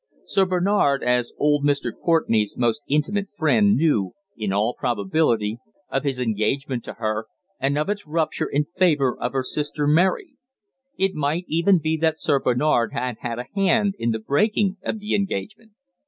Sir 0.25 0.45
Bernard, 0.47 1.03
as 1.03 1.31
old 1.37 1.63
Mr. 1.63 1.91
Courtenay's 1.95 2.55
most 2.57 2.81
intimate 2.87 3.31
friend, 3.37 3.75
knew, 3.75 4.13
in 4.35 4.51
all 4.51 4.73
probability, 4.73 5.59
of 5.91 6.03
his 6.05 6.17
engagement 6.19 6.83
to 6.85 6.93
her, 6.93 7.27
and 7.59 7.77
of 7.77 7.87
its 7.87 8.07
rupture 8.07 8.47
in 8.49 8.65
favour 8.65 9.15
of 9.21 9.33
her 9.33 9.43
sister 9.43 9.85
Mary. 9.85 10.33
It 10.97 11.13
might 11.13 11.45
even 11.47 11.77
be 11.77 11.97
that 11.97 12.19
Sir 12.19 12.39
Bernard 12.39 12.93
had 12.93 13.17
had 13.19 13.37
a 13.37 13.45
hand 13.53 13.93
in 13.99 14.09
the 14.09 14.17
breaking 14.17 14.77
of 14.81 14.97
the 14.97 15.13
engagement. 15.13 15.73